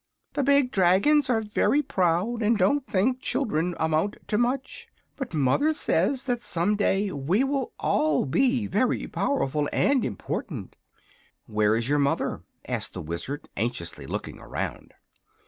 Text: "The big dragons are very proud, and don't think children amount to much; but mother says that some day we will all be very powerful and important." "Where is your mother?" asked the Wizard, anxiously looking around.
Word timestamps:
"The 0.33 0.41
big 0.41 0.71
dragons 0.71 1.29
are 1.29 1.41
very 1.41 1.83
proud, 1.83 2.41
and 2.41 2.57
don't 2.57 2.87
think 2.87 3.19
children 3.21 3.75
amount 3.79 4.17
to 4.29 4.39
much; 4.39 4.87
but 5.15 5.31
mother 5.31 5.73
says 5.73 6.23
that 6.23 6.41
some 6.41 6.75
day 6.75 7.11
we 7.11 7.43
will 7.43 7.71
all 7.79 8.25
be 8.25 8.65
very 8.65 9.05
powerful 9.05 9.69
and 9.71 10.03
important." 10.03 10.75
"Where 11.45 11.75
is 11.75 11.87
your 11.87 11.99
mother?" 11.99 12.41
asked 12.67 12.95
the 12.95 13.01
Wizard, 13.03 13.47
anxiously 13.55 14.07
looking 14.07 14.39
around. 14.39 14.95